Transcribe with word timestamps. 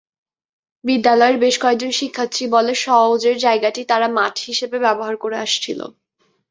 বিদ্যালয়ের 0.83 1.37
বেশ 1.37 1.55
কয়েকজন 1.59 1.91
শিক্ষার্থী 1.91 2.43
বলে, 2.55 2.73
সওজের 2.83 3.35
জায়গাটি 3.37 3.81
তারা 3.85 4.07
মাঠ 4.17 4.35
হিসেবে 4.47 4.77
ব্যবহার 4.85 5.15
করে 5.17 5.37
আসছিল। 5.37 5.79